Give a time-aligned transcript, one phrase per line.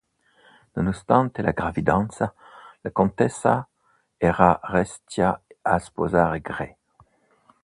[0.73, 2.33] Nonostante la gravidanza,
[2.81, 3.69] la contessa
[4.17, 6.75] era restia a sposare Gray.